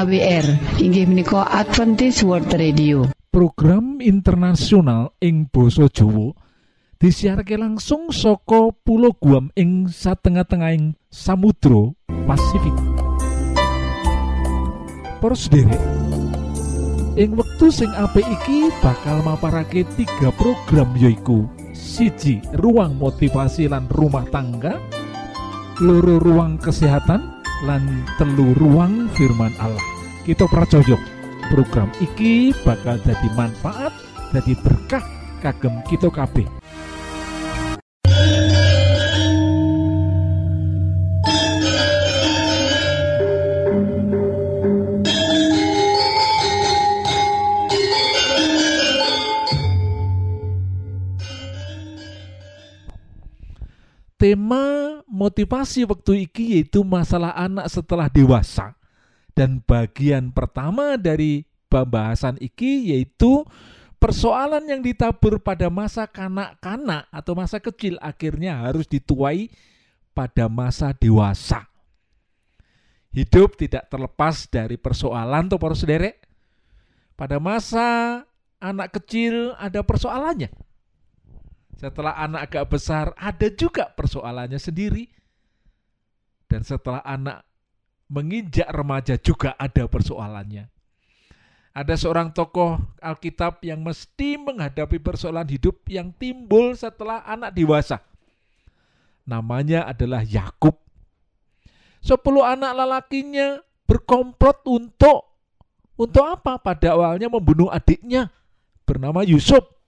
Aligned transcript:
AWR 0.00 0.80
inggih 0.80 1.04
menika 1.04 1.44
Adventist 1.44 2.24
World 2.24 2.48
Radio. 2.56 3.04
Program 3.28 4.00
internasional 4.00 5.12
ing 5.20 5.44
Boso 5.52 5.92
Jowo 5.92 6.32
disiharke 6.96 7.60
langsung 7.60 8.08
soko 8.08 8.72
pulau 8.72 9.12
Guam 9.12 9.52
ing 9.60 9.92
satengah-tengahing 9.92 10.96
Samudro 11.12 12.00
Pasifik. 12.24 12.72
Sederek 15.36 15.84
ing 17.20 17.36
wektu 17.36 17.68
sing 17.68 17.92
apik 17.92 18.24
iki 18.24 18.72
bakal 18.80 19.20
maparake 19.20 19.84
tiga 20.00 20.32
program 20.32 20.96
yoiku 20.96 21.44
siji 21.76 22.40
ruang 22.56 22.96
motivasi 22.96 23.68
lan 23.68 23.84
rumah 23.92 24.24
tangga 24.32 24.80
loro 25.76 26.16
ruang 26.16 26.56
kesehatan 26.56 27.39
lan 27.64 28.04
telu 28.16 28.56
ruang 28.56 29.08
firman 29.12 29.52
Allah. 29.60 29.84
Kita 30.24 30.48
pracojok 30.48 31.00
program 31.52 31.88
iki 32.00 32.56
bakal 32.64 32.96
jadi 33.04 33.28
manfaat 33.36 33.92
jadi 34.30 34.54
berkah 34.62 35.04
kagem 35.42 35.82
kita 35.88 36.08
kabeh. 36.08 36.46
Tema 54.20 54.89
motivasi 55.20 55.84
waktu 55.84 56.24
iki 56.24 56.56
yaitu 56.56 56.80
masalah 56.80 57.36
anak 57.36 57.68
setelah 57.68 58.08
dewasa 58.08 58.72
dan 59.36 59.60
bagian 59.60 60.32
pertama 60.32 60.96
dari 60.96 61.44
pembahasan 61.68 62.40
iki 62.40 62.96
yaitu 62.96 63.44
persoalan 64.00 64.64
yang 64.64 64.80
ditabur 64.80 65.36
pada 65.44 65.68
masa 65.68 66.08
kanak-kanak 66.08 67.04
atau 67.12 67.36
masa 67.36 67.60
kecil 67.60 68.00
akhirnya 68.00 68.64
harus 68.64 68.88
dituai 68.88 69.52
pada 70.16 70.48
masa 70.48 70.96
dewasa. 70.96 71.68
Hidup 73.12 73.60
tidak 73.60 73.90
terlepas 73.92 74.48
dari 74.48 74.80
persoalan 74.80 75.50
atau 75.50 75.58
para 75.58 75.76
sederek. 75.76 76.24
Pada 77.18 77.36
masa 77.36 78.22
anak 78.62 78.96
kecil 78.96 79.52
ada 79.60 79.84
persoalannya. 79.84 80.48
Setelah 81.80 82.12
anak 82.20 82.52
agak 82.52 82.76
besar 82.76 83.16
ada 83.16 83.48
juga 83.48 83.88
persoalannya 83.88 84.60
sendiri. 84.60 85.08
Dan 86.44 86.60
setelah 86.60 87.00
anak 87.00 87.40
menginjak 88.12 88.68
remaja 88.68 89.16
juga 89.16 89.56
ada 89.56 89.88
persoalannya. 89.88 90.68
Ada 91.72 91.96
seorang 91.96 92.36
tokoh 92.36 92.76
Alkitab 93.00 93.64
yang 93.64 93.80
mesti 93.80 94.36
menghadapi 94.36 95.00
persoalan 95.00 95.48
hidup 95.48 95.80
yang 95.88 96.12
timbul 96.12 96.76
setelah 96.76 97.24
anak 97.24 97.56
dewasa. 97.56 98.04
Namanya 99.24 99.88
adalah 99.88 100.20
Yakub. 100.20 100.76
Sepuluh 102.04 102.44
anak 102.44 102.76
lelakinya 102.76 103.62
berkomplot 103.88 104.68
untuk 104.68 105.32
untuk 105.96 106.28
apa? 106.28 106.60
Pada 106.60 106.92
awalnya 106.92 107.32
membunuh 107.32 107.72
adiknya 107.72 108.28
bernama 108.84 109.24
Yusuf. 109.24 109.79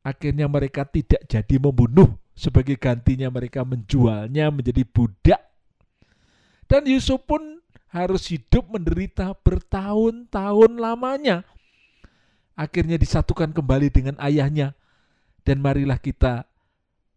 Akhirnya 0.00 0.48
mereka 0.48 0.88
tidak 0.88 1.24
jadi 1.28 1.56
membunuh. 1.60 2.16
Sebagai 2.32 2.80
gantinya 2.80 3.28
mereka 3.28 3.66
menjualnya 3.68 4.48
menjadi 4.48 4.80
budak 4.88 5.50
dan 6.70 6.86
Yusuf 6.86 7.26
pun 7.26 7.58
harus 7.90 8.30
hidup 8.30 8.70
menderita 8.70 9.34
bertahun-tahun 9.42 10.78
lamanya. 10.78 11.42
Akhirnya 12.54 12.94
disatukan 12.94 13.50
kembali 13.50 13.90
dengan 13.90 14.14
ayahnya. 14.22 14.78
Dan 15.42 15.58
marilah 15.58 15.98
kita 15.98 16.46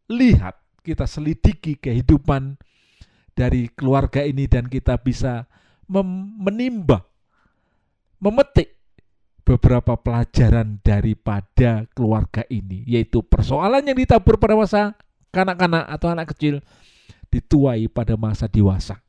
lihat, 0.10 0.58
kita 0.82 1.06
selidiki 1.06 1.78
kehidupan 1.78 2.58
dari 3.38 3.70
keluarga 3.70 4.26
ini 4.26 4.50
dan 4.50 4.66
kita 4.66 4.98
bisa 4.98 5.46
menimba, 5.86 7.06
memetik 8.18 8.73
beberapa 9.44 10.00
pelajaran 10.00 10.80
daripada 10.80 11.84
keluarga 11.92 12.48
ini, 12.48 12.88
yaitu 12.88 13.20
persoalan 13.20 13.84
yang 13.84 14.00
ditabur 14.00 14.40
pada 14.40 14.56
masa 14.56 14.96
kanak-kanak 15.36 15.84
atau 15.92 16.08
anak 16.12 16.32
kecil 16.32 16.64
dituai 17.28 17.92
pada 17.92 18.16
masa 18.16 18.48
dewasa. 18.48 19.04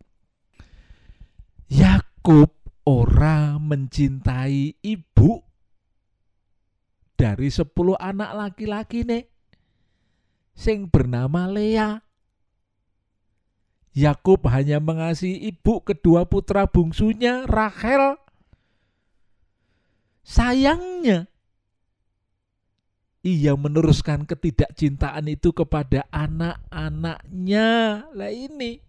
Yakub 1.71 2.51
ora 2.85 3.57
mencintai 3.57 4.77
ibu 4.83 5.41
dari 7.15 7.49
sepuluh 7.49 7.97
anak 7.97 8.35
laki-laki 8.35 9.07
nih 9.07 9.25
sing 10.53 10.91
bernama 10.91 11.47
Lea. 11.47 12.03
Yakub 13.95 14.43
hanya 14.51 14.83
mengasihi 14.83 15.55
ibu 15.55 15.79
kedua 15.87 16.27
putra 16.27 16.67
bungsunya 16.67 17.47
Rachel. 17.47 18.19
Sayangnya 20.25 21.29
ia 23.25 23.53
meneruskan 23.57 24.25
ketidakcintaan 24.25 25.29
itu 25.29 25.53
kepada 25.53 26.09
anak-anaknya. 26.09 28.05
Lah 28.13 28.33
ini 28.33 28.81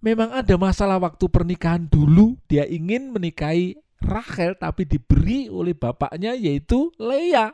memang 0.00 0.32
ada 0.32 0.56
masalah 0.56 0.96
waktu 0.96 1.28
pernikahan 1.28 1.84
dulu. 1.88 2.40
Dia 2.48 2.64
ingin 2.64 3.12
menikahi 3.12 3.76
Rachel 4.00 4.56
tapi 4.56 4.88
diberi 4.88 5.52
oleh 5.52 5.76
bapaknya 5.76 6.32
yaitu 6.32 6.88
Leah 6.96 7.52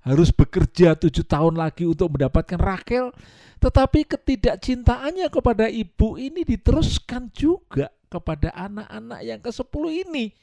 harus 0.00 0.32
bekerja 0.32 0.96
tujuh 0.96 1.28
tahun 1.28 1.60
lagi 1.60 1.84
untuk 1.84 2.16
mendapatkan 2.18 2.56
Rachel. 2.56 3.12
Tetapi 3.60 4.08
ketidakcintaannya 4.08 5.28
kepada 5.28 5.68
ibu 5.68 6.16
ini 6.16 6.48
diteruskan 6.48 7.28
juga 7.36 7.92
kepada 8.10 8.50
anak-anak 8.52 9.20
yang 9.22 9.38
ke 9.38 9.54
sepuluh 9.54 9.94
ini 9.94 10.34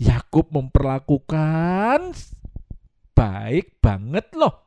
Yakub 0.00 0.48
memperlakukan 0.48 2.16
baik 3.12 3.76
banget 3.84 4.26
loh 4.32 4.64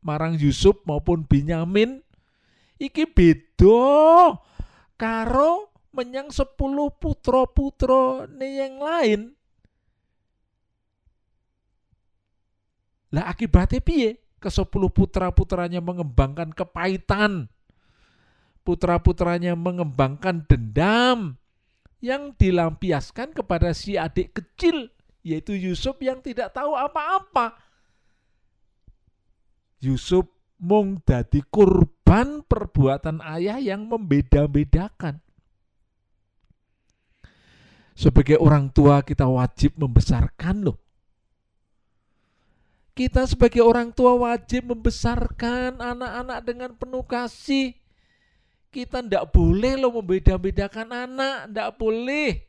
marang 0.00 0.38
Yusuf 0.38 0.78
maupun 0.86 1.26
Binyamin 1.26 2.00
iki 2.78 3.04
beda 3.10 4.38
karo 4.94 5.68
menyang 5.98 6.30
sepuluh 6.30 6.94
putra-putra 6.94 8.30
yang 8.38 8.78
lain. 8.78 9.20
Lah 13.10 13.32
akibatnya 13.32 13.82
piye? 13.82 14.20
Ke 14.38 14.52
sepuluh 14.52 14.92
putra-putranya 14.92 15.82
mengembangkan 15.82 16.54
kepahitan. 16.54 17.50
Putra-putranya 18.68 19.56
mengembangkan 19.56 20.44
dendam 20.44 21.40
yang 22.04 22.36
dilampiaskan 22.36 23.32
kepada 23.32 23.72
si 23.72 23.96
adik 23.96 24.36
kecil 24.36 24.92
yaitu 25.24 25.56
Yusuf 25.56 25.96
yang 26.04 26.20
tidak 26.20 26.52
tahu 26.52 26.76
apa-apa. 26.76 27.56
Yusuf 29.80 30.28
mung 30.60 31.00
dadi 31.00 31.40
kurban 31.48 32.44
perbuatan 32.44 33.24
ayah 33.24 33.56
yang 33.56 33.88
membeda-bedakan. 33.88 35.22
Sebagai 37.96 38.36
orang 38.36 38.68
tua 38.68 39.00
kita 39.00 39.26
wajib 39.26 39.74
membesarkan 39.80 40.68
loh. 40.68 40.78
Kita 42.92 43.24
sebagai 43.24 43.64
orang 43.64 43.96
tua 43.96 44.12
wajib 44.12 44.76
membesarkan 44.76 45.80
anak-anak 45.80 46.38
dengan 46.44 46.70
penuh 46.76 47.06
kasih. 47.08 47.87
Kita 48.68 49.00
tidak 49.00 49.32
boleh 49.32 49.80
loh 49.80 49.96
membeda-bedakan 50.00 50.88
anak, 50.92 51.48
tidak 51.48 51.70
boleh. 51.80 52.44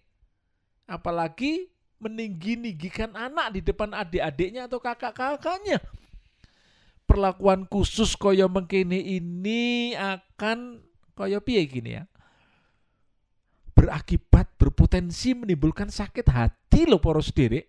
Apalagi 0.83 1.71
meninggi-ninggikan 1.99 3.15
anak 3.15 3.55
di 3.55 3.61
depan 3.63 3.95
adik-adiknya 3.95 4.67
atau 4.67 4.79
kakak-kakaknya. 4.83 5.79
Perlakuan 7.07 7.65
khusus 7.65 8.13
koyo 8.19 8.45
mengkini 8.51 9.17
ini 9.17 9.95
akan 9.95 10.83
koyo 11.15 11.39
piye 11.41 11.65
gini 11.65 11.97
ya? 11.97 12.03
Berakibat 13.73 14.59
berpotensi 14.59 15.33
menimbulkan 15.33 15.87
sakit 15.87 16.27
hati 16.27 16.83
loh 16.83 16.99
poros 16.99 17.31
diri 17.31 17.63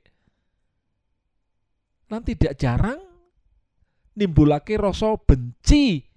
nanti 2.11 2.35
tidak 2.35 2.58
jarang 2.58 3.00
nimbulake 4.19 4.75
rasa 4.75 5.14
benci 5.14 6.09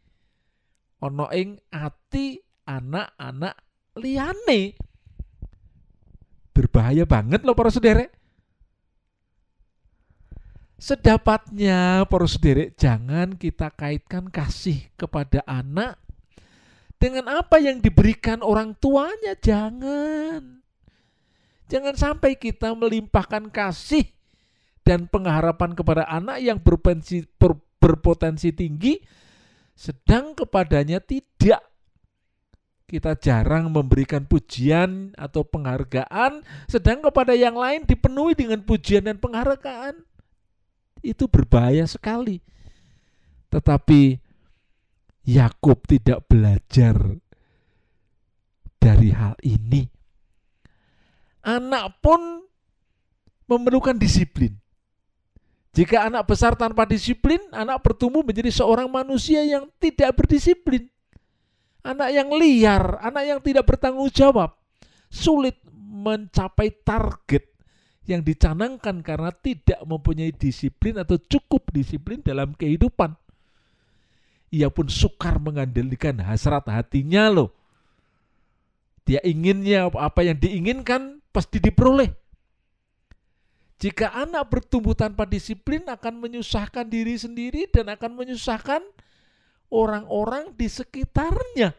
ono 1.04 1.28
ing 1.36 1.60
ati 1.68 2.40
anak-anak 2.64 3.56
liane 4.00 4.62
berbahaya 6.56 7.04
banget 7.04 7.44
loh 7.44 7.52
para 7.52 7.68
sederek 7.68 8.24
Sedapatnya, 10.84 12.04
para 12.12 12.28
sederek, 12.28 12.76
jangan 12.76 13.40
kita 13.40 13.72
kaitkan 13.72 14.28
kasih 14.28 14.92
kepada 15.00 15.40
anak 15.48 15.96
dengan 17.00 17.40
apa 17.40 17.56
yang 17.56 17.80
diberikan 17.80 18.44
orang 18.44 18.76
tuanya. 18.76 19.32
Jangan. 19.40 20.60
Jangan 21.72 21.96
sampai 21.96 22.36
kita 22.36 22.76
melimpahkan 22.76 23.48
kasih 23.48 24.12
dan 24.84 25.08
pengharapan 25.08 25.72
kepada 25.72 26.04
anak 26.04 26.44
yang 26.44 26.60
berpotensi, 26.60 27.24
ber, 27.40 27.56
berpotensi 27.80 28.52
tinggi, 28.52 29.00
sedang 29.74 30.38
kepadanya 30.38 31.04
tidak. 31.04 31.62
Kita 32.84 33.18
jarang 33.18 33.74
memberikan 33.74 34.30
pujian 34.30 35.18
atau 35.18 35.42
penghargaan, 35.42 36.46
sedang 36.70 37.02
kepada 37.02 37.34
yang 37.34 37.58
lain 37.58 37.90
dipenuhi 37.90 38.38
dengan 38.38 38.62
pujian 38.62 39.10
dan 39.10 39.18
penghargaan. 39.18 39.98
Itu 41.02 41.26
berbahaya 41.26 41.90
sekali. 41.90 42.38
Tetapi 43.50 44.22
Yakub 45.26 45.90
tidak 45.90 46.22
belajar 46.30 47.18
dari 48.78 49.10
hal 49.10 49.34
ini 49.42 49.94
anak 51.44 52.00
pun 52.00 52.48
memerlukan 53.52 54.00
disiplin. 54.00 54.63
Jika 55.74 56.06
anak 56.06 56.30
besar 56.30 56.54
tanpa 56.54 56.86
disiplin, 56.86 57.42
anak 57.50 57.82
bertumbuh 57.82 58.22
menjadi 58.22 58.54
seorang 58.54 58.86
manusia 58.86 59.42
yang 59.42 59.66
tidak 59.82 60.14
berdisiplin. 60.14 60.86
Anak 61.82 62.14
yang 62.14 62.30
liar, 62.30 63.02
anak 63.02 63.24
yang 63.26 63.40
tidak 63.42 63.66
bertanggung 63.66 64.08
jawab, 64.14 64.54
sulit 65.10 65.58
mencapai 65.74 66.70
target 66.86 67.50
yang 68.06 68.22
dicanangkan 68.22 69.02
karena 69.02 69.34
tidak 69.34 69.82
mempunyai 69.82 70.30
disiplin 70.30 71.02
atau 71.02 71.18
cukup 71.18 71.74
disiplin 71.74 72.22
dalam 72.22 72.54
kehidupan. 72.54 73.18
Ia 74.54 74.70
pun 74.70 74.86
sukar 74.86 75.42
mengandalkan 75.42 76.22
hasrat 76.22 76.70
hatinya 76.70 77.34
loh. 77.34 77.50
Dia 79.04 79.20
inginnya 79.26 79.90
apa 79.90 80.22
yang 80.22 80.38
diinginkan 80.38 81.20
pasti 81.34 81.58
diperoleh. 81.58 82.23
Jika 83.84 84.16
anak 84.16 84.48
bertumbuh 84.48 84.96
tanpa 84.96 85.28
disiplin 85.28 85.84
akan 85.84 86.24
menyusahkan 86.24 86.88
diri 86.88 87.20
sendiri 87.20 87.68
dan 87.68 87.92
akan 87.92 88.16
menyusahkan 88.16 88.80
orang-orang 89.68 90.56
di 90.56 90.72
sekitarnya 90.72 91.76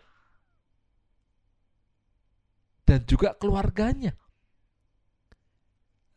dan 2.85 3.01
juga 3.09 3.33
keluarganya. 3.33 4.13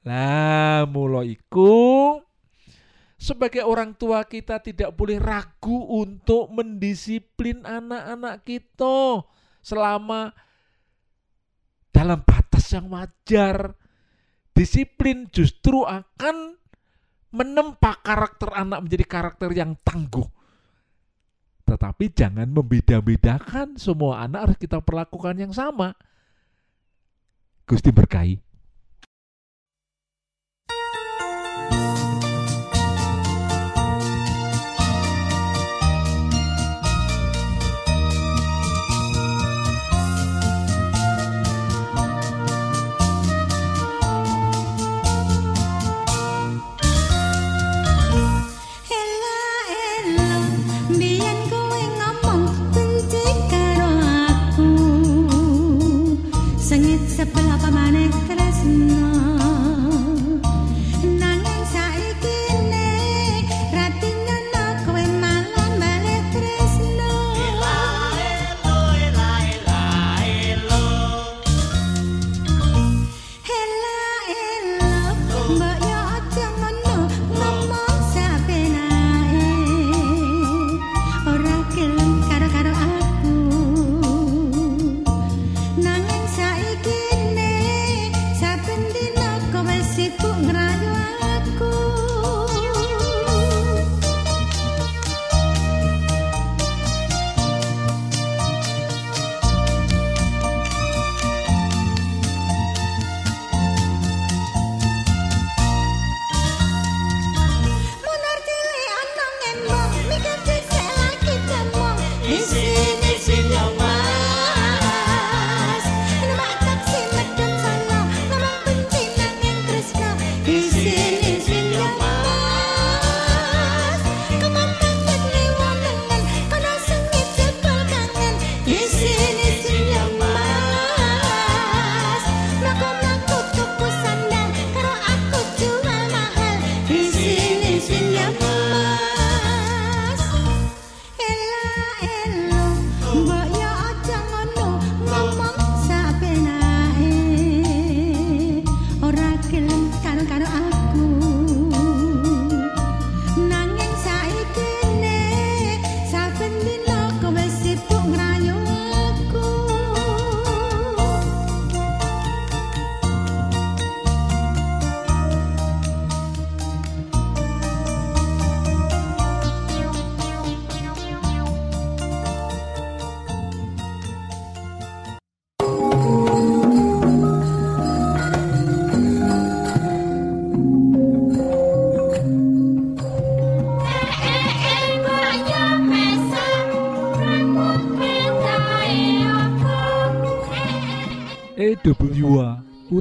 Lah, 0.03 0.83
mulai 0.91 1.39
iku 1.39 2.19
sebagai 3.15 3.63
orang 3.63 3.95
tua 3.95 4.27
kita 4.27 4.59
tidak 4.59 4.91
boleh 4.91 5.23
ragu 5.23 5.87
untuk 5.87 6.51
mendisiplin 6.51 7.63
anak-anak 7.63 8.43
kita 8.43 9.23
selama 9.63 10.35
dalam 11.95 12.19
batas 12.27 12.75
yang 12.75 12.91
wajar. 12.91 13.86
Disiplin 14.57 15.29
justru 15.29 15.85
akan 15.85 16.57
menempa 17.29 18.01
karakter 18.01 18.49
anak 18.57 18.89
menjadi 18.89 19.05
karakter 19.05 19.53
yang 19.53 19.77
tangguh. 19.85 20.25
Tetapi 21.67 22.09
jangan 22.15 22.49
membeda-bedakan 22.49 23.77
semua 23.77 24.25
anak 24.25 24.49
harus 24.49 24.57
kita 24.57 24.81
perlakukan 24.81 25.37
yang 25.37 25.53
sama. 25.53 25.93
Gusti 27.69 27.93
berkahi. 27.93 28.46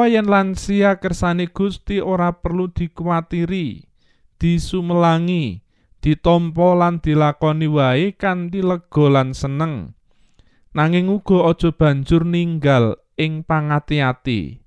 Mula 0.00 0.16
yen 0.16 0.32
lansia 0.32 0.96
kersane 0.96 1.52
Gusti 1.52 2.00
ora 2.00 2.32
perlu 2.32 2.72
dikuatiri, 2.72 3.84
disumelangi, 4.40 5.60
ditampa 6.00 6.72
lan 6.72 7.04
dilakoni 7.04 7.68
wae 7.68 8.16
kanthi 8.16 8.64
lega 8.64 9.06
lan 9.12 9.36
seneng. 9.36 9.92
Nanging 10.72 11.12
uga 11.12 11.52
aja 11.52 11.68
banjur 11.76 12.24
ninggal 12.24 12.96
ing 13.20 13.44
pangati-ati. 13.44 14.64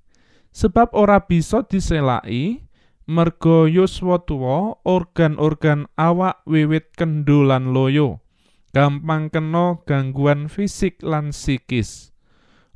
Sebab 0.54 0.94
ora 0.94 1.26
bisa 1.26 1.66
diselaki 1.66 2.62
merga 3.10 3.66
yuswa 3.66 4.22
tuwa 4.22 4.78
organ-organ 4.86 5.90
awak 5.98 6.46
wiwit 6.46 6.94
kendho 6.94 7.42
lan 7.42 7.74
loyo. 7.74 8.22
Gampang 8.70 9.34
kena 9.34 9.82
gangguan 9.82 10.46
fisik 10.46 11.02
lan 11.02 11.34
psikis. 11.34 12.14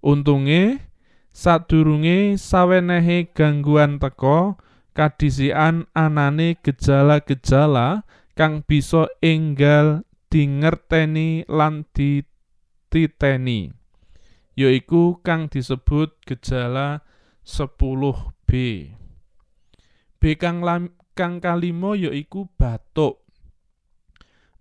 Untunge 0.03 0.88
sadurunge 1.35 2.37
sawenehe 2.39 3.31
gangguan 3.33 4.03
teka 4.03 4.59
kadhisikan 4.93 5.87
anane 5.95 6.59
gejala-gejala 6.61 8.03
kang 8.35 8.67
bisa 8.67 9.07
enggal 9.23 10.03
dingerteni 10.29 11.49
lan 11.49 11.87
dititeni 11.95 13.73
yaiku 14.59 15.23
kang 15.23 15.47
disebut 15.47 16.19
gejala 16.27 17.07
10B 17.47 18.51
B. 20.19 20.35
Kang 20.35 20.67
lam, 20.67 20.99
kang 21.15 21.39
kalimo 21.39 21.95
yaiku 21.95 22.51
batuk. 22.59 23.23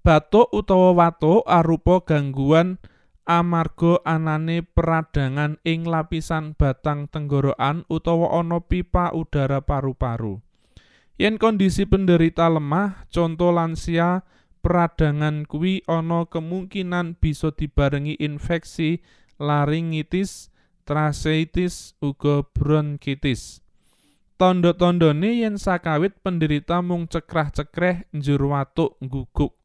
Batuk 0.06 0.54
utawa 0.54 0.94
watuk 0.94 1.42
arupa 1.50 2.06
gangguan 2.06 2.78
amarga 3.27 4.00
anane 4.07 4.63
peradangan 4.63 5.60
ing 5.67 5.84
lapisan 5.84 6.55
batang 6.55 7.12
tenggorokan 7.12 7.84
utawa 7.91 8.39
ana 8.39 8.63
pipa 8.63 9.12
udara 9.12 9.60
paru-paru. 9.60 10.39
Yen 11.19 11.36
kondisi 11.36 11.84
penderita 11.84 12.48
lemah, 12.48 13.05
contoh 13.12 13.51
lansia, 13.51 14.24
peradangan 14.63 15.43
kuwi 15.43 15.84
ana 15.86 16.24
kemungkinan 16.24 17.19
bisa 17.19 17.51
dibarengi 17.51 18.15
infeksi 18.15 19.03
laringitis, 19.38 20.50
tracheitis, 20.88 22.00
uga 22.00 22.48
bronkitis. 22.55 23.60
Tondo-tondone 24.38 25.41
yen 25.41 25.57
sakawit 25.57 26.22
penderita 26.22 26.86
mung 26.86 27.10
cekrah-cekreh 27.10 28.13
njur 28.13 28.53
watuk 28.53 29.01
guguk. 29.01 29.57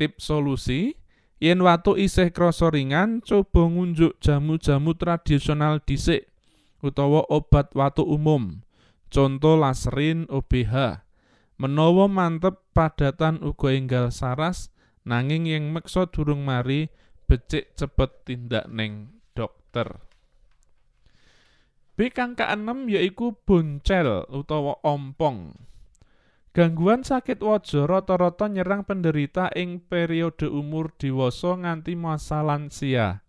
Tip 0.00 0.16
solusi, 0.16 0.96
Yen 1.36 1.60
watu 1.60 2.00
isih 2.00 2.32
krasa 2.32 2.72
ringan, 2.72 3.20
coba 3.20 3.68
ngunjuk 3.68 4.16
jamu-jamu 4.24 4.96
tradisional 4.96 5.84
dhisik 5.84 6.32
utawa 6.80 7.28
obat 7.28 7.76
watu 7.76 8.08
umum. 8.08 8.64
Conto 9.12 9.52
laserin 9.54 10.24
OBH. 10.32 11.04
Menawa 11.56 12.08
mantep 12.08 12.60
padatan 12.76 13.40
uga 13.40 13.72
enggal 13.72 14.12
saras, 14.12 14.68
nanging 15.08 15.48
yang 15.48 15.72
meksa 15.72 16.04
durung 16.08 16.44
mari 16.44 16.92
becik 17.28 17.72
cepet 17.76 18.28
tindak 18.28 18.68
neng 18.68 19.20
dokter. 19.32 20.00
B 21.96 22.12
kang 22.12 22.36
keenem 22.36 22.92
yaiku 22.92 23.32
boncel 23.44 24.28
utawa 24.28 24.76
ompong. 24.84 25.56
Gangguan 26.56 27.04
sakit 27.04 27.44
wajah 27.44 27.84
rata-rata 27.84 28.48
nyerang 28.48 28.80
penderita 28.80 29.52
ing 29.52 29.76
periode 29.76 30.48
umur 30.48 30.88
dewasa 30.96 31.52
nganti 31.52 31.92
masa 32.00 32.40
lansia. 32.40 33.20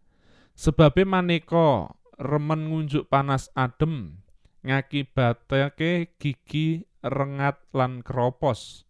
Sebabe 0.55 1.03
maneka 1.03 1.91
remen 2.15 2.71
ngunjuk 2.71 3.11
panas 3.11 3.51
adem, 3.51 4.23
ngakibatake 4.63 6.15
gigi 6.23 6.87
rengat 7.03 7.59
lan 7.75 7.99
kropos. 7.99 8.87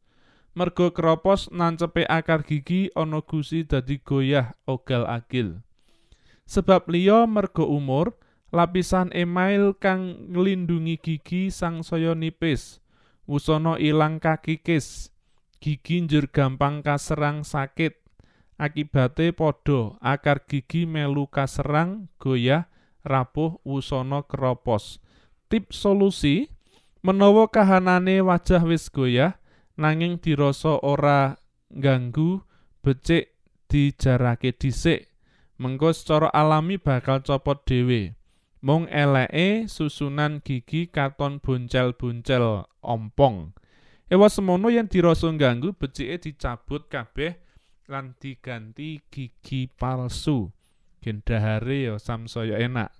Mergo 0.53 0.93
kropos 0.93 1.49
nancepe 1.49 2.05
akar 2.05 2.45
gigi 2.45 2.93
ana 2.93 3.25
gusi 3.25 3.65
dadi 3.65 3.97
goyah 4.05 4.53
ogal-agil. 4.69 5.65
Sebab 6.45 6.85
liya 6.93 7.25
mergo 7.25 7.65
umur, 7.65 8.13
lapisan 8.53 9.09
email 9.17 9.73
kang 9.73 10.29
nglindungi 10.29 11.01
gigi 11.01 11.49
sangsaya 11.49 12.13
nipis. 12.13 12.85
Wusana 13.27 13.75
ilang 13.75 14.23
kakikis, 14.23 15.11
gigi 15.59 15.99
njur 16.07 16.31
gampang 16.31 16.79
kaserang 16.79 17.43
sakit. 17.43 17.99
Akibate 18.57 19.35
padha, 19.35 19.99
akar 20.01 20.47
gigi 20.47 20.87
melu 20.87 21.27
kaserang, 21.29 22.07
goyah, 22.17 22.71
rapuh, 23.05 23.59
wusana 23.67 24.23
keropos. 24.25 25.03
Tip 25.51 25.75
solusi, 25.75 26.49
menawa 27.03 27.51
kahanane 27.51 28.23
wajah 28.23 28.63
wis 28.63 28.87
goyah, 28.89 29.37
nanging 29.77 30.17
dirasa 30.23 30.79
ora 30.81 31.37
ganggu, 31.69 32.41
becik 32.81 33.35
dijarake 33.67 34.55
dhisik. 34.55 35.11
Mengko 35.59 35.91
secara 35.91 36.31
alami 36.31 36.79
bakal 36.79 37.21
copot 37.21 37.61
dhewe. 37.67 38.15
Mung 38.61 38.89
eleke 38.89 39.69
susunan 39.69 40.41
gigi 40.41 40.89
katon 40.89 41.37
boncel-boncel 41.37 42.65
ompong. 42.87 43.51
Ewa 44.07 44.31
semono 44.31 44.71
yang 44.71 44.87
dirasa 44.87 45.27
ganggu 45.35 45.75
becike 45.75 46.31
dicabut 46.31 46.87
kabeh 46.87 47.35
lan 47.91 48.15
diganti 48.15 49.03
gigi 49.11 49.67
palsu. 49.67 50.47
Gendahare 51.03 51.91
ya 51.91 51.95
samsaya 51.99 52.55
enak. 52.63 52.95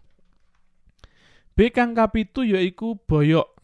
B 1.55 1.71
kang 1.71 1.95
kapitu 1.95 2.43
yaiku 2.43 2.99
boyok. 3.07 3.55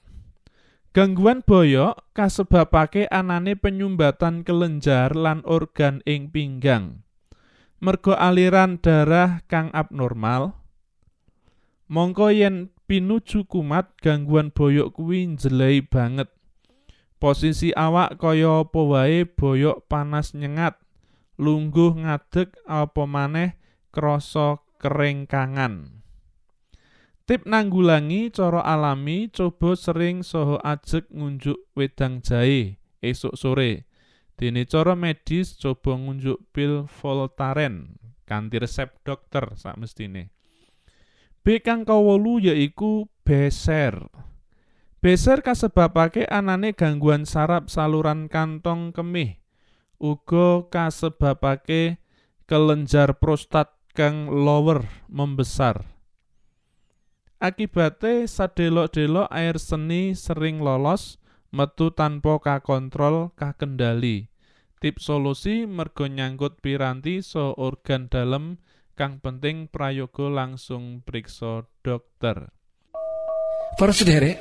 Gangguan 0.96 1.44
boyok 1.44 2.15
kasebabake 2.15 3.12
anane 3.12 3.60
penyumbatan 3.60 4.48
kelenjar 4.48 5.12
lan 5.13 5.44
organ 5.44 6.00
ing 6.08 6.32
pinggang. 6.32 7.03
Mergo 7.84 8.15
aliran 8.15 8.80
darah 8.80 9.44
kang 9.51 9.68
abnormal, 9.75 10.63
Mongko 11.94 12.32
yen 12.32 12.72
pinuju 12.93 13.50
kumat 13.50 13.97
gangguan 14.05 14.53
boyok 14.53 14.93
kuwi 14.93 15.25
njelei 15.25 15.81
banget. 15.81 16.29
Posisi 17.17 17.73
awak 17.73 18.21
kaya 18.21 18.62
apa 18.62 18.81
wae 18.85 19.25
boyok 19.25 19.89
panas 19.89 20.38
nyengat, 20.38 20.77
lungguh 21.41 21.97
ngadeg 22.05 22.53
apa 22.69 23.03
maneh 23.09 23.57
krasa 23.89 24.62
kerengkangan. 24.77 26.05
Tip 27.25 27.50
nanggulangi 27.50 28.29
cara 28.29 28.62
alami 28.62 29.25
coba 29.33 29.73
sering 29.73 30.21
saha 30.21 30.62
ajeg 30.62 31.09
ngunjuk 31.09 31.73
wedang 31.73 32.21
jahe 32.21 32.77
esuk 33.01 33.33
sore. 33.33 33.89
Dene 34.38 34.69
cara 34.69 34.93
medis 34.93 35.57
coba 35.57 35.97
ngunjuk 35.97 36.45
pil 36.53 36.85
Voltaren 36.85 37.97
kanthi 38.29 38.62
resep 38.62 39.01
dokter 39.01 39.57
sakmestine. 39.57 40.29
B 41.43 41.59
kang 41.59 41.83
kawolu 41.83 42.39
yaiku 42.39 43.12
beser. 43.27 44.07
Beser 45.03 45.43
kasebabake 45.43 46.23
anane 46.31 46.71
gangguan 46.71 47.27
saraf 47.27 47.67
saluran 47.67 48.31
kantong 48.31 48.95
kemih. 48.95 49.43
Uga 50.00 50.71
kasebabake 50.71 52.00
kelenjar 52.47 53.19
prostat 53.19 53.75
kang 53.91 54.31
lower 54.31 54.88
membesar. 55.12 55.83
Akibate 57.43 58.23
sadelok-delok 58.23 59.27
air 59.27 59.59
seni 59.59 60.15
sering 60.15 60.63
lolos 60.63 61.19
metu 61.51 61.91
tanpa 61.91 62.39
kakontrol 62.39 63.35
kakendali. 63.35 64.31
Tip 64.79 65.03
solusi 65.03 65.67
mergo 65.67 66.07
nyangkut 66.07 66.63
piranti 66.63 67.19
so 67.19 67.51
organ 67.59 68.07
dalem 68.07 68.63
kang 68.93 69.17
penting 69.17 69.65
prayoga 69.65 70.29
langsung 70.29 71.01
periksa 71.01 71.65
dokter. 71.81 72.53
Para 73.73 73.89
sederek, 73.89 74.38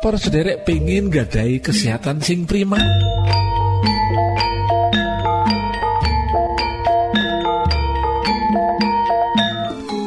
para 0.00 0.16
sederek 0.16 0.64
pengen 0.64 1.12
gadai 1.12 1.60
kesehatan 1.60 2.24
sing 2.24 2.48
prima. 2.48 2.80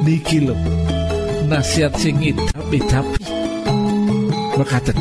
Niki 0.01 0.41
lho, 0.41 0.57
nasihat 1.45 1.93
sing 2.01 2.17
tapi 2.49 2.81
Mekaten, 4.57 4.97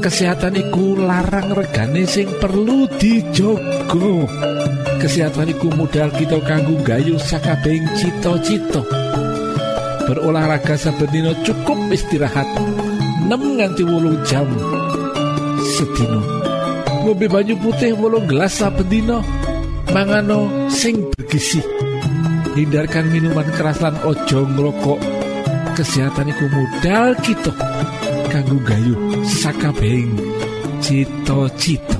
kesehatan 0.00 0.56
iku 0.56 0.96
larang 0.96 1.52
regane 1.52 2.08
sing 2.08 2.26
perlu 2.40 2.88
dijogo. 2.96 4.24
Kesehatan 5.00 5.48
iku 5.56 5.72
modal 5.72 6.12
kita 6.12 6.36
kanggo 6.44 6.76
gayuh 6.84 7.16
sakabehing 7.16 7.88
cita-cita. 7.96 8.84
Berolahraga 10.04 10.76
saben 10.76 11.32
cukup 11.40 11.78
istirahat 11.88 12.44
6 13.24 13.32
nganti 13.32 13.80
wolung 13.88 14.20
jam 14.28 14.44
sedina. 15.64 16.20
Ngombe 17.00 17.32
banyu 17.32 17.56
putih 17.64 17.96
wolung 17.96 18.28
gelas 18.28 18.60
saben 18.60 18.84
dina. 18.92 19.24
Mangano 19.88 20.68
sing 20.68 21.00
bergizi. 21.16 21.64
Hindarkan 22.52 23.08
minuman 23.08 23.48
keras 23.56 23.80
lan 23.80 23.96
ojo 24.04 24.44
ngrokok. 24.44 25.00
Kesehatan 25.80 26.28
iku 26.28 26.44
modal 26.52 27.16
kita 27.24 27.56
kanggo 28.28 28.60
gayuh 28.68 29.00
sakabehing 29.24 30.12
cita-cita. 30.84 31.99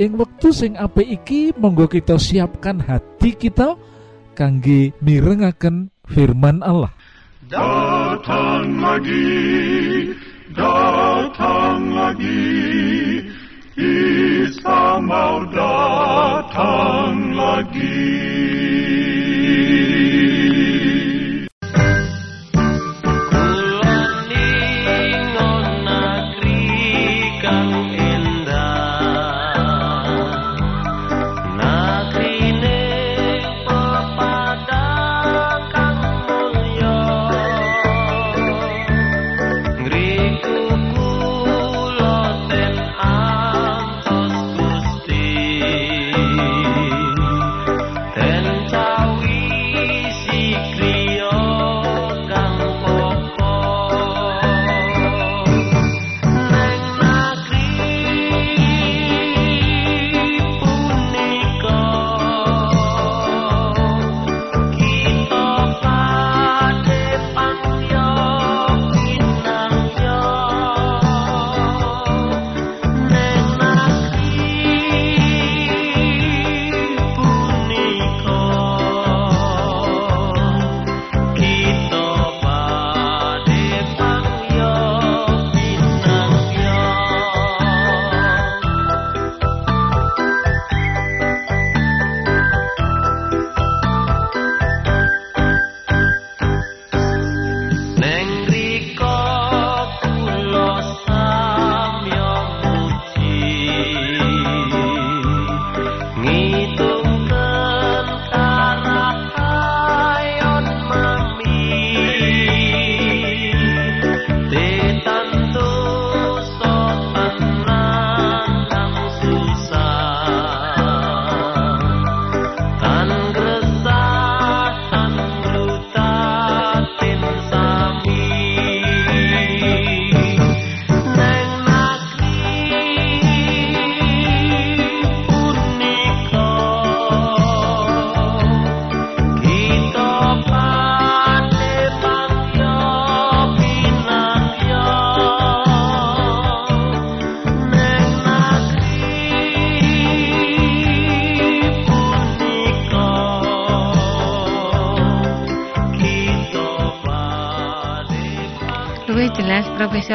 ing 0.00 0.16
wektu 0.16 0.48
sing 0.54 0.72
apik 0.80 1.08
iki 1.08 1.52
monggo 1.60 1.84
kita 1.84 2.16
siapkan 2.16 2.80
hati 2.80 3.36
kita 3.36 3.76
kangge 4.32 4.96
mirengaken 5.04 5.92
firman 6.08 6.64
Allah 6.64 6.92
Datang 7.52 8.80
lagi, 8.80 10.08
datang 10.56 11.92
lagi, 11.92 12.48
Isa 13.76 14.96
mau 15.04 15.44
datang 15.52 17.36
lagi. 17.36 18.61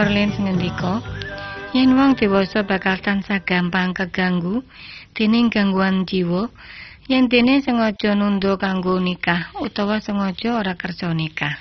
Lins 0.05 0.37
ngendika 0.37 1.01
yen 1.73 1.97
wong 1.97 2.13
dewasa 2.13 2.61
bakal 2.61 3.01
tansah 3.01 3.41
gampang 3.41 3.97
keganggu 3.97 4.61
dening 5.17 5.49
gangguan 5.49 6.05
jiwa 6.05 6.53
yen 7.09 7.25
dene 7.25 7.57
sengaja 7.65 8.13
nunda 8.13 8.61
kanggo 8.61 9.01
nikah 9.01 9.49
utawa 9.57 9.97
sengaja 9.97 10.61
ora 10.61 10.77
kersa 10.77 11.09
nikah. 11.17 11.57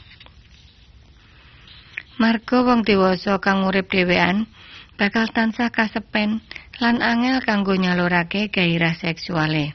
Marga 2.21 2.61
wong 2.61 2.85
dewasa 2.85 3.41
kang 3.41 3.65
urip 3.65 3.89
dhewean 3.89 4.45
bakal 5.01 5.33
tansah 5.33 5.73
kasepen 5.73 6.45
lan 6.77 7.01
angel 7.01 7.41
kanggo 7.41 7.73
nyalurake 7.73 8.53
gairah 8.53 8.93
seksuale. 9.01 9.73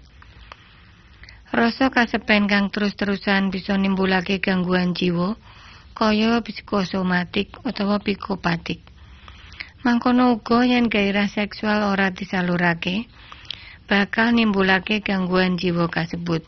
Rasa 1.50 1.90
kasepen 1.90 2.46
kang 2.46 2.70
terus-terusan 2.70 3.50
bisa 3.50 3.74
nimbulake 3.74 4.38
gangguan 4.38 4.94
jiwa 4.94 5.34
kaya 6.02 6.42
psikosomatik 6.42 7.62
utawa 7.62 8.02
psikopatik. 8.02 8.82
Mangkono 9.86 10.34
uga 10.34 10.66
yen 10.66 10.90
gairah 10.90 11.30
seksual 11.30 11.86
ora 11.86 12.10
disalurake, 12.10 13.06
bakal 13.86 14.34
nimbulake 14.34 15.06
gangguan 15.06 15.62
jiwa 15.62 15.94
kasebut. 15.94 16.42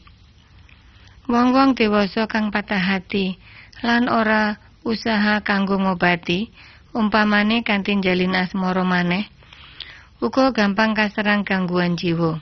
Wong-wong 1.29 1.77
dewasa 1.77 2.25
kang 2.25 2.49
patah 2.49 2.81
hati 2.81 3.37
lan 3.85 4.09
ora 4.09 4.57
usaha 4.81 5.45
kanggo 5.45 5.77
ngobati, 5.77 6.49
umpamane 6.97 7.61
kanthi 7.61 7.93
jalin 8.01 8.33
asmara 8.33 8.81
maneh, 8.81 9.29
uga 10.17 10.49
gampang 10.49 10.97
kaserang 10.97 11.45
gangguan 11.45 11.93
jiwa. 11.93 12.41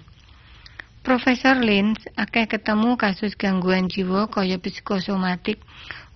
Profesor 1.04 1.60
Lins 1.60 2.00
akeh 2.15 2.47
ketemu 2.47 2.95
kasus 2.95 3.36
gangguan 3.36 3.91
jiwa 3.91 4.32
kaya 4.32 4.63
psikosomatik 4.63 5.60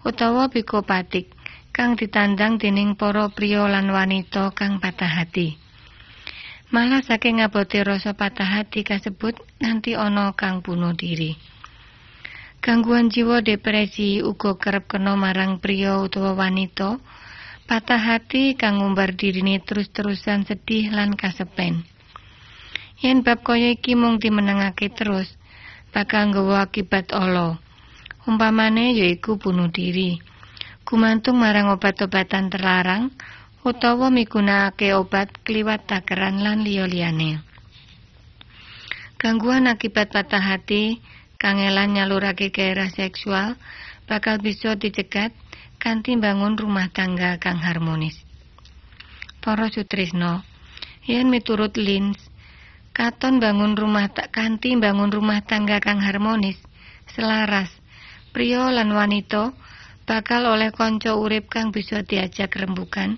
utawa 0.05 0.45
psikopatik 0.53 1.33
kang 1.73 1.97
ditandang 1.97 2.61
dening 2.61 2.93
para 2.93 3.25
priya 3.33 3.65
lan 3.65 3.89
wanita 3.89 4.53
kang 4.53 4.77
patah 4.77 5.09
hati. 5.09 5.57
Malah 6.69 7.01
saking 7.01 7.41
ngabote 7.41 7.81
rasa 7.81 8.13
patah 8.13 8.45
hati 8.45 8.85
kasebut 8.85 9.33
nanti 9.57 9.97
ana 9.97 10.37
kang 10.37 10.61
bunuh 10.61 10.93
diri. 10.93 11.33
Gangguan 12.61 13.09
jiwa 13.09 13.41
depresi 13.41 14.21
uga 14.21 14.61
kerep 14.61 14.85
kena 14.85 15.17
marang 15.17 15.57
priya 15.57 15.97
utawa 15.97 16.37
wanita 16.37 17.01
patah 17.65 17.97
hati 17.97 18.53
kang 18.53 18.77
ngumbar 18.77 19.17
dirine 19.17 19.57
terus-terusan 19.57 20.45
sedih 20.45 20.93
lan 20.93 21.17
kasepen. 21.17 21.81
Yen 23.01 23.25
bab 23.25 23.41
kaya 23.41 23.73
iki 23.73 23.97
mung 23.97 24.21
terus, 24.21 25.27
bakal 25.91 26.29
nggawa 26.29 26.69
akibat 26.69 27.09
ala. 27.11 27.64
Umpamane 28.25 28.97
yaiku 28.97 29.37
bunuh 29.37 29.69
diri. 29.69 30.17
Gumantung 30.81 31.37
marang 31.37 31.69
obat-obatan 31.69 32.49
terlarang 32.49 33.13
utawa 33.61 34.09
migunakake 34.09 34.97
obat 34.97 35.29
kliwat 35.45 35.85
takeran 35.85 36.41
lan 36.41 36.65
liya-liyane. 36.65 37.45
Gangguan 39.21 39.69
akibat 39.69 40.09
patah 40.09 40.41
hati 40.41 41.05
kangelan 41.37 41.93
nyalurake 41.93 42.49
gairah 42.49 42.89
seksual 42.89 43.61
bakal 44.09 44.41
bisa 44.41 44.73
dicegat 44.73 45.29
kanthi 45.77 46.17
bangun 46.17 46.57
rumah 46.57 46.89
tangga 46.89 47.37
kang 47.37 47.61
harmonis. 47.61 48.17
Para 49.37 49.69
sutrisno, 49.69 50.41
yen 51.05 51.29
miturut 51.29 51.77
Lins, 51.77 52.17
katon 52.89 53.37
bangun 53.37 53.77
rumah 53.77 54.09
tak 54.09 54.33
kanthi 54.33 54.73
bangun 54.81 55.13
rumah 55.13 55.45
tangga 55.45 55.77
kang 55.77 56.01
harmonis, 56.01 56.57
selaras, 57.13 57.69
pria 58.35 58.67
lan 58.67 58.91
wanita 58.91 59.55
bakal 60.03 60.43
oleh 60.51 60.75
kanca 60.75 61.15
urip 61.15 61.47
kang 61.47 61.71
bisa 61.71 62.03
diajak 62.03 62.51
rembukan, 62.59 63.15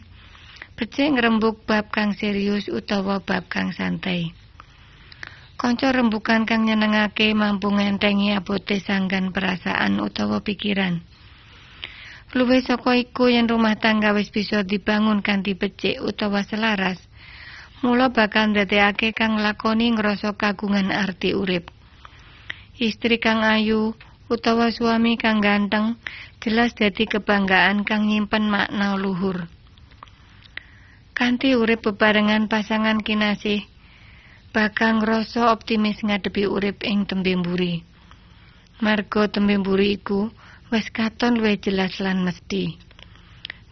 becik 0.77 1.17
ngrembug 1.17 1.65
bab 1.65 1.89
kang 1.89 2.13
serius 2.13 2.69
utawa 2.69 3.17
bab 3.25 3.49
kang 3.49 3.73
santai. 3.73 4.30
Kanca 5.58 5.89
rembukan 5.89 6.45
kang 6.45 6.69
nyenengake 6.69 7.34
mampu 7.34 7.73
ngentengi 7.73 8.38
abote 8.38 8.77
sanggan 8.77 9.34
perasaan 9.34 9.97
utawa 9.97 10.45
pikiran. 10.45 11.01
Luwih 12.38 12.62
saka 12.62 12.93
iku 12.93 13.34
yen 13.34 13.49
rumah 13.49 13.73
tangga 13.73 14.13
wis 14.13 14.30
bisa 14.30 14.62
dibangun 14.62 15.25
kanthi 15.25 15.58
becik 15.58 15.97
utawa 15.97 16.45
selaras, 16.45 17.01
mula 17.82 18.13
bakal 18.13 18.53
ndadekake 18.53 19.17
kang 19.17 19.41
lakoni 19.41 19.97
ngrasa 19.97 20.38
kagungan 20.38 20.93
arti 20.93 21.34
urip. 21.34 21.73
Istri 22.77 23.17
kang 23.17 23.41
ayu 23.41 23.97
utawa 24.27 24.67
suami 24.71 25.15
kang 25.15 25.39
ganteng 25.39 25.95
jelas 26.43 26.75
dadi 26.75 27.07
kebanggaan 27.07 27.87
kang 27.87 28.07
nyimpen 28.07 28.51
makna 28.51 28.99
luhur. 28.99 29.47
Kanthi 31.15 31.57
urip 31.57 31.87
bebarengan 31.87 32.45
pasangan 32.45 33.01
kinasih, 33.01 33.65
bakal 34.53 35.01
ngrasa 35.01 35.49
optimis 35.49 36.03
ngadepi 36.05 36.45
urip 36.45 36.85
ing 36.85 37.09
tembe 37.09 37.33
mburi. 37.33 37.81
Marga 38.77 39.25
iku 39.81 40.29
wis 40.69 40.87
katon 40.93 41.41
luwih 41.41 41.57
jelas 41.57 41.97
lan 41.97 42.21
mesti. 42.21 42.77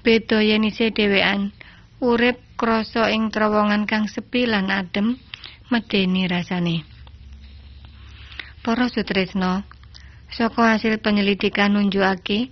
Beda 0.01 0.41
yen 0.41 0.65
isih 0.65 0.89
dhewean, 0.89 1.53
urip 2.01 2.41
krasa 2.57 3.13
ing 3.13 3.29
terowongan 3.29 3.85
kang 3.85 4.09
sepi 4.09 4.49
lan 4.49 4.73
adem, 4.73 5.21
medeni 5.69 6.25
rasane. 6.25 6.81
Para 8.65 8.89
sutresno, 8.89 9.61
saka 10.31 10.77
hasil 10.77 10.97
penyelidikan 11.03 11.77
nunjukake 11.77 12.49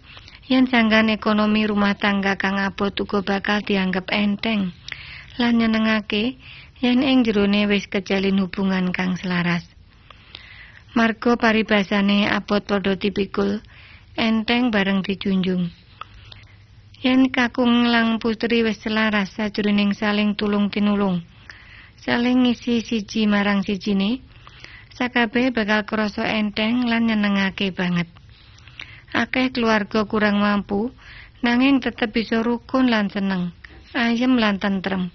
yen 0.51 0.67
sanggan 0.67 1.09
ekonomi 1.09 1.65
rumah 1.65 1.95
tangga 1.97 2.37
kang 2.37 2.59
abot 2.59 2.93
uga 2.99 3.23
bakal 3.23 3.63
dianggap 3.63 4.11
enteng 4.11 4.75
lan 5.41 5.57
nyenengake 5.57 6.37
yen 6.83 6.99
ing 6.99 7.23
jerone 7.23 7.63
wis 7.71 7.87
kejalin 7.87 8.43
hubungan 8.43 8.91
kang 8.91 9.15
selaras. 9.15 9.63
Marga 10.93 11.39
paribasane 11.39 12.29
abot 12.29 12.61
padha 12.61 12.93
tipikul, 12.93 13.63
enteng 14.13 14.69
bareng 14.69 15.01
dijunjung. 15.01 15.71
Yen 17.01 17.33
kakung 17.33 17.89
lang 17.89 18.21
putri 18.21 18.61
wis 18.61 18.83
selaras 18.83 19.33
sajroning 19.33 19.95
saling 19.97 20.37
tulung 20.37 20.69
tinulung, 20.69 21.25
saling 21.97 22.45
ngisi 22.45 22.83
siji 22.85 23.25
marang 23.25 23.65
sijine, 23.65 24.21
sakabeh 24.93 25.49
bakal 25.49 25.85
krasa 25.89 26.25
enteng 26.25 26.85
lan 26.85 27.09
nyenengake 27.09 27.73
banget. 27.73 28.05
Akeh 29.13 29.53
keluarga 29.53 30.05
kurang 30.09 30.41
mampu, 30.41 30.89
nanging 31.45 31.81
tetep 31.81 32.13
bisa 32.13 32.41
rukun 32.41 32.89
lan 32.89 33.09
seneng, 33.13 33.53
ayem 33.93 34.37
lan 34.37 34.57
tentrem. 34.57 35.13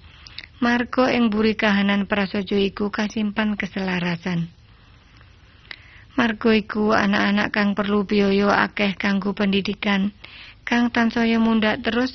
Marga 0.58 1.14
ing 1.14 1.30
buri 1.30 1.54
kahanan 1.54 2.10
prasaja 2.10 2.58
iku 2.58 2.90
kasimpan 2.90 3.54
keselarasan. 3.54 4.50
Marga 6.18 6.50
iku 6.50 6.90
anak-anak 6.90 7.54
kang 7.54 7.78
perlu 7.78 8.02
biaya 8.02 8.66
akeh 8.66 8.98
kanggo 8.98 9.38
pendidikan, 9.38 10.10
kang 10.66 10.90
tansaya 10.90 11.38
mundhak 11.38 11.78
terus 11.86 12.10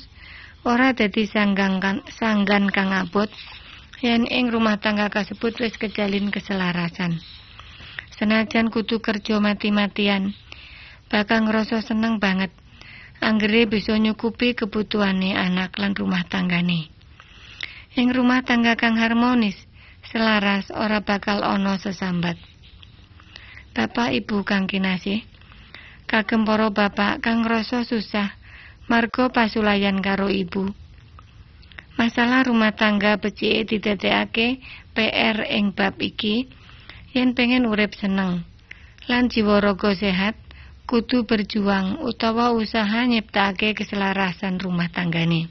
ora 0.60 0.92
dadi 0.92 1.24
sanggan 1.24 1.80
kan, 1.80 2.04
sanggan 2.12 2.68
kang 2.68 2.92
abot 2.92 3.32
yen 4.04 4.28
ing 4.28 4.52
rumah 4.52 4.76
tangga 4.76 5.08
kasebut 5.08 5.56
wis 5.64 5.80
kejalin 5.80 6.28
keselarasan. 6.28 7.16
Senajan 8.14 8.70
kudu 8.70 9.02
kerja 9.02 9.42
mati-matian, 9.42 10.38
bakal 11.10 11.50
ngerasa 11.50 11.82
seneng 11.82 12.22
banget. 12.22 12.54
Anggere 13.18 13.66
bisa 13.66 13.98
nyukupi 13.98 14.54
kebutuhane 14.54 15.34
anak 15.34 15.74
lan 15.82 15.98
rumah 15.98 16.22
tanggane. 16.22 16.94
Ing 17.98 18.14
rumah 18.14 18.46
tangga 18.46 18.78
kang 18.78 18.94
harmonis, 18.94 19.58
selaras 20.14 20.70
ora 20.70 21.02
bakal 21.02 21.42
ana 21.42 21.74
sesambat. 21.74 22.38
Bapak 23.74 24.14
Ibu 24.14 24.46
kang 24.46 24.70
kinasih, 24.70 25.26
kagem 26.06 26.46
para 26.46 26.70
bapak 26.70 27.18
kang 27.18 27.42
ngrasa 27.42 27.82
susah 27.82 28.30
marga 28.86 29.26
pasulayan 29.34 29.98
karo 29.98 30.30
ibu. 30.30 30.70
Masalah 31.98 32.46
rumah 32.46 32.74
tangga 32.78 33.18
becike 33.18 33.66
didadekake 33.66 34.62
PR 34.94 35.46
ing 35.50 35.74
bab 35.74 35.98
iki 35.98 36.46
yen 37.14 37.38
pengen 37.38 37.70
urip 37.70 37.94
seneng 37.94 38.42
lan 39.06 39.30
jiwa 39.30 39.62
raga 39.62 39.94
sehat 39.94 40.34
kudu 40.90 41.22
berjuang 41.22 42.02
utawa 42.02 42.50
usaha 42.50 43.06
nyiptake 43.06 43.72
keselarasan 43.78 44.58
rumah 44.58 44.90
tanggane. 44.90 45.46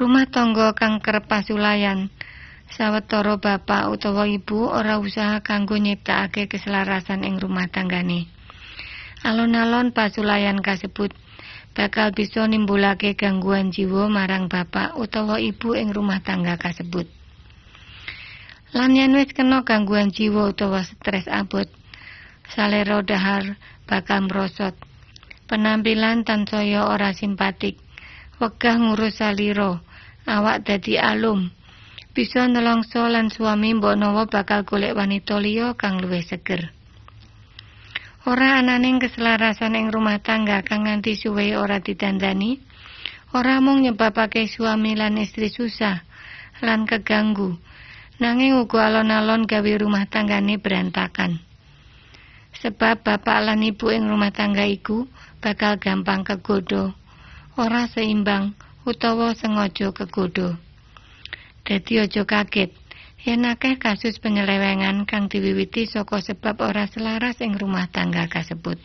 Rumah 0.00 0.26
tangga 0.32 0.72
kang 0.72 1.04
kerep 1.04 1.28
pasulayan 1.28 2.08
sawetara 2.72 3.36
bapak 3.36 3.92
utawa 3.92 4.24
ibu 4.24 4.64
ora 4.64 4.96
usaha 4.96 5.44
kanggo 5.44 5.76
nyiptakake 5.76 6.48
keselarasan 6.48 7.28
ing 7.28 7.36
rumah 7.36 7.68
tanggane. 7.68 8.32
Alon-alon 9.28 9.92
pasulayan 9.92 10.64
kasebut 10.64 11.12
bakal 11.76 12.16
bisa 12.16 12.48
nimbulake 12.48 13.12
gangguan 13.12 13.68
jiwa 13.68 14.08
marang 14.08 14.48
bapak 14.48 14.96
utawa 14.96 15.36
ibu 15.36 15.76
ing 15.76 15.92
rumah 15.92 16.24
tangga 16.24 16.56
kasebut. 16.56 17.15
Lan 18.76 18.92
yen 18.92 19.16
wis 19.16 19.32
kena 19.32 19.64
gangguan 19.64 20.12
jiwa 20.12 20.52
utawa 20.52 20.84
stres 20.84 21.24
abot, 21.32 21.64
salera 22.52 23.00
dahar 23.00 23.56
bakal 23.88 24.28
merosot. 24.28 24.76
Penampilan 25.48 26.28
tansaya 26.28 26.84
ora 26.84 27.16
simpatik, 27.16 27.80
wegah 28.36 28.76
ngurus 28.76 29.24
salira, 29.24 29.80
awak 30.28 30.68
dadi 30.68 31.00
alum. 31.00 31.48
Bisa 32.12 32.44
nelongso 32.44 33.08
lan 33.08 33.32
suami 33.32 33.72
mbok 33.80 33.96
nawa 33.96 34.28
bakal 34.28 34.68
golek 34.68 34.92
wanita 34.92 35.40
liya 35.40 35.72
kang 35.80 35.96
luwih 35.96 36.20
seger. 36.20 36.68
Ora 38.28 38.60
ananing 38.60 39.00
keselarasan 39.00 39.72
ing 39.72 39.88
rumah 39.88 40.20
tangga 40.20 40.60
kang 40.60 40.84
nganti 40.84 41.16
suwe 41.16 41.56
ora 41.56 41.80
ditandani, 41.80 42.60
ora 43.32 43.56
mung 43.64 43.88
nyebabake 43.88 44.44
suami 44.44 44.92
lan 45.00 45.16
istri 45.16 45.48
susah 45.48 46.04
lan 46.60 46.84
keganggu, 46.84 47.56
nanging 48.16 48.56
uga 48.56 48.88
alon-alon 48.88 49.44
gawe 49.44 49.72
rumah 49.76 50.08
tanggane 50.08 50.56
berantakan. 50.56 51.36
Sebab 52.56 53.04
bapak 53.04 53.44
lan 53.44 53.60
ibu 53.60 53.92
ing 53.92 54.08
rumah 54.08 54.32
tangga 54.32 54.64
iku 54.64 55.04
bakal 55.44 55.76
gampang 55.76 56.24
kegodo, 56.24 56.96
ora 57.60 57.84
seimbang 57.84 58.56
utawa 58.88 59.36
sengaja 59.36 59.92
kegodo. 59.92 60.56
Dadi 61.68 62.00
aja 62.00 62.24
kaget 62.24 62.72
yen 63.26 63.44
akeh 63.44 63.76
kasus 63.76 64.16
penyelewengan 64.22 65.04
kang 65.04 65.28
diwiwiti 65.28 65.84
saka 65.84 66.24
sebab 66.24 66.62
ora 66.64 66.88
selaras 66.88 67.44
ing 67.44 67.60
rumah 67.60 67.84
tangga 67.92 68.24
kasebut. 68.32 68.80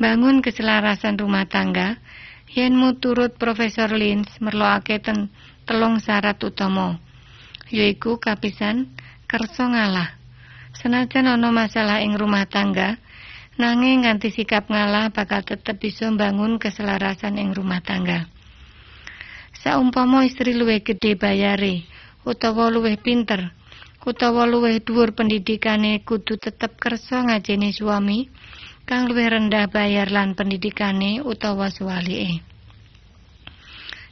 Bangun 0.00 0.40
keselarasan 0.40 1.20
rumah 1.20 1.44
tangga 1.44 2.00
yen 2.48 2.80
turut 2.96 3.36
Profesor 3.36 3.92
Lins 3.92 4.32
merloake 4.40 4.96
ten 5.04 5.28
telung 5.68 6.00
syarat 6.00 6.40
utama 6.40 7.04
yaiku 7.70 8.22
kapisan 8.22 8.90
kersa 9.26 9.66
ngalah. 9.66 10.14
Senajan 10.76 11.26
ana 11.26 11.50
masalah 11.50 12.04
ing 12.04 12.14
rumah 12.14 12.46
tangga, 12.46 13.00
nanging 13.56 14.04
nganti 14.04 14.28
sikap 14.30 14.68
ngalah 14.68 15.10
bakal 15.10 15.42
tetep 15.42 15.80
bisa 15.80 16.06
mbangun 16.12 16.60
keselarasan 16.60 17.40
ing 17.40 17.56
rumah 17.56 17.80
tangga. 17.80 18.28
Saumpama 19.56 20.22
istri 20.28 20.52
luwih 20.52 20.84
gedhe 20.84 21.16
bayare 21.16 21.88
utawa 22.28 22.68
luwih 22.68 23.00
pinter 23.00 23.50
utawa 24.06 24.46
luwih 24.46 24.78
dhuwur 24.78 25.16
pendidikane 25.18 26.06
kudu 26.06 26.38
tetep 26.38 26.78
kersa 26.78 27.26
ngajeni 27.26 27.74
suami 27.74 28.30
kang 28.86 29.10
luwih 29.10 29.26
rendah 29.26 29.66
bayar 29.66 30.12
lan 30.14 30.38
pendidikane 30.38 31.24
utawa 31.24 31.72
suwalike. 31.72 32.44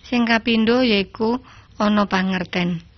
Sing 0.03 0.27
kapindho 0.27 0.83
yaiku 0.83 1.38
ana 1.79 2.11
pangerten. 2.11 2.94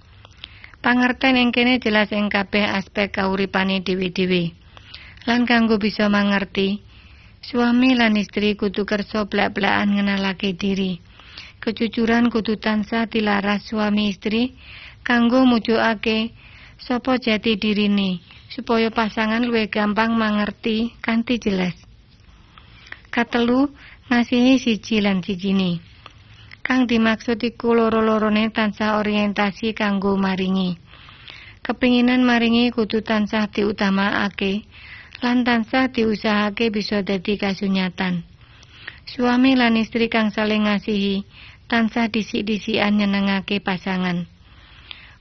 Pangerten 0.85 1.41
ing 1.41 1.51
kene 1.51 1.81
jelas 1.83 2.13
ing 2.13 2.29
kabeh 2.29 2.67
aspek 2.69 3.13
kauripane 3.17 3.81
dhewe-dhewe. 3.81 4.53
Lan 5.27 5.43
kanggo 5.43 5.81
bisa 5.83 6.07
mangerti, 6.07 6.79
suami 7.43 7.99
lan 7.99 8.15
istri 8.15 8.55
kudu 8.55 8.87
kersa 8.87 9.27
blak-blakan 9.27 9.99
ngenalake 9.99 10.55
diri. 10.55 11.03
Kejujuran 11.59 12.31
kudu 12.31 12.61
tansah 12.63 13.11
dilaras 13.11 13.67
suami 13.67 14.15
istri 14.15 14.55
kanggo 15.03 15.43
mujukake 15.43 16.31
sapa 16.79 17.19
jati 17.19 17.59
dirine 17.59 18.23
supaya 18.53 18.93
pasangan 18.95 19.43
luwih 19.43 19.67
gampang 19.67 20.15
mangerti 20.15 20.95
kanthi 21.03 21.43
jelas. 21.43 21.75
Katelu, 23.11 23.73
ngasihi 24.13 24.61
siji 24.61 25.03
lan 25.03 25.25
sijine. 25.25 25.96
Kang 26.67 26.91
dimaksud 26.91 27.39
iku 27.47 27.79
loro-lorone 27.79 28.51
tansah 28.51 28.99
orientasi 28.99 29.71
kanggo 29.71 30.19
maringi. 30.19 30.75
Kepinginan 31.63 32.27
maringi 32.27 32.75
kudu 32.75 33.07
tansah 33.07 33.47
diutamakake 33.47 34.67
lan 35.23 35.47
tansah 35.47 35.95
diusahake 35.95 36.75
bisa 36.75 37.07
dadi 37.07 37.39
kasunyatan. 37.39 38.27
Suami 39.07 39.55
lan 39.55 39.79
istri 39.79 40.11
kang 40.11 40.35
saling 40.35 40.67
ngasihi 40.67 41.23
tansah 41.71 42.11
disik-disikan 42.11 42.99
nyenengake 42.99 43.63
pasangan. 43.63 44.27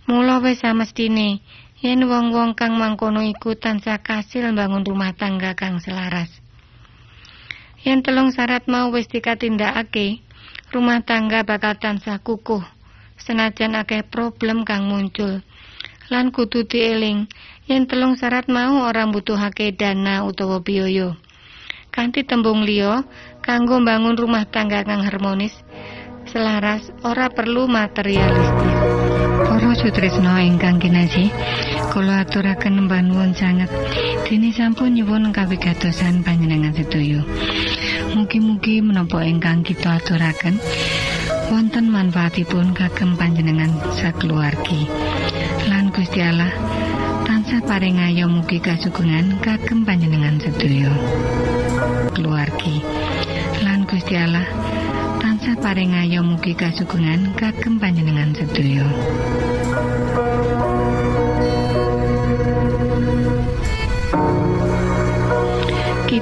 Mula 0.10 0.42
wis 0.42 0.66
samestine 0.66 1.46
yen 1.78 2.10
wong-wong 2.10 2.58
kang 2.58 2.74
mangkono 2.74 3.22
iku 3.22 3.54
tansah 3.54 4.02
kasil 4.02 4.50
mbangun 4.50 4.82
rumah 4.82 5.14
tangga 5.14 5.54
kang 5.54 5.78
selaras. 5.78 6.42
Yen 7.86 8.02
telung 8.02 8.34
syarat 8.34 8.66
mau 8.66 8.90
wis 8.90 9.06
dikatindakake, 9.06 10.25
rumah 10.76 11.00
tangga 11.08 11.48
bakal 11.48 11.80
tansah 11.80 12.20
kukuh 12.20 12.60
senajan 13.16 13.80
akeh 13.80 14.04
problem 14.04 14.68
kang 14.68 14.92
muncul. 14.92 15.40
Lan 16.12 16.36
kudu 16.36 16.68
dieling 16.68 17.32
yen 17.64 17.88
telung 17.88 18.20
syarat 18.20 18.52
mau 18.52 18.84
ora 18.84 19.08
mbutuhake 19.08 19.72
dana 19.72 20.28
utawa 20.28 20.60
biaya. 20.60 21.16
Kanthi 21.96 22.28
tembung 22.28 22.68
liya, 22.68 23.08
kanggo 23.40 23.80
mbangun 23.80 24.20
rumah 24.20 24.44
tangga 24.52 24.84
kang 24.84 25.00
harmonis, 25.00 25.56
selaras 26.28 26.92
ora 27.08 27.32
perlu 27.32 27.72
materialistis. 27.72 28.76
Para 29.48 29.72
sutresna 29.80 30.44
ingkang 30.44 30.84
kinasih, 30.84 31.32
kula 31.96 32.28
aturaken 32.28 32.92
panuwun 32.92 33.32
sanget 33.32 33.72
dene 34.28 34.52
sampun 34.52 34.92
nyuwun 34.92 35.32
kawigatosan 35.32 36.20
panjenengan 36.20 36.76
sedaya. 36.76 37.24
Mugi-mugi 38.16 38.80
menapa 38.80 39.28
ingkang 39.28 39.60
kita 39.60 40.00
aturaken 40.00 40.56
wonten 41.52 41.92
manfaatipun 41.92 42.72
kagem 42.72 43.20
panjenengan 43.20 43.68
sakeluargi. 43.92 44.88
Lan 45.68 45.92
Gusti 45.92 46.24
Allah 46.24 46.48
tansah 47.28 47.60
paring 47.68 48.00
ayo 48.00 48.32
mugi 48.32 48.64
kasugengan 48.64 49.36
kagem 49.44 49.84
panjenengan 49.84 50.40
sedaya. 50.40 50.96
Keluargi. 52.16 52.80
Lan 53.68 53.84
Gusti 53.84 54.16
Allah 54.16 54.48
tansah 55.20 55.60
paring 55.60 56.00
ayo 56.00 56.24
mugi 56.24 56.56
kasugengan 56.56 57.36
kagem 57.36 57.84
panjenengan 57.84 58.32
sedaya. 58.32 58.88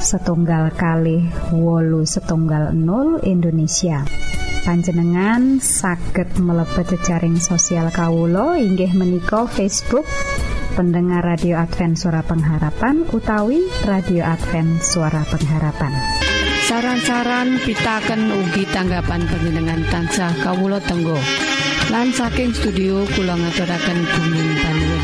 setunggal 0.00 0.72
kali 0.76 1.26
wolu 1.52 2.04
setunggal 2.04 2.72
0 2.72 3.24
Indonesia. 3.24 4.04
Panjenengan 4.66 5.62
saged 5.62 6.42
mlebet 6.42 6.98
jejaring 6.98 7.38
sosial 7.38 7.88
Kawulo 7.94 8.58
inggih 8.58 8.90
menika 8.98 9.46
Facebook 9.46 10.02
pendengar 10.74 11.22
radio 11.22 11.62
Advent 11.62 11.96
suara 11.96 12.26
pengharapan 12.26 13.06
utawi 13.14 13.62
radio 13.86 14.26
Advent 14.26 14.82
suara 14.82 15.22
pengharapan. 15.22 15.94
Saran-saran 16.66 17.62
pitaken 17.62 18.26
ugi 18.42 18.66
tanggapan 18.74 19.22
panjenengan 19.30 19.86
tansah 19.86 20.34
kawulo 20.42 20.82
tenggo. 20.82 21.16
Lan 21.94 22.10
saking 22.10 22.50
studio 22.50 23.06
kula 23.14 23.38
ngaturaken 23.38 23.98
bumi 24.02 24.44
panuwun 24.66 24.95